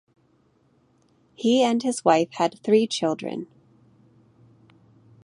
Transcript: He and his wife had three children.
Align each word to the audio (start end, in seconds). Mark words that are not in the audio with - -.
He 1.35 1.61
and 1.61 1.83
his 1.83 2.03
wife 2.03 2.29
had 2.31 2.57
three 2.63 2.87
children. 2.87 3.45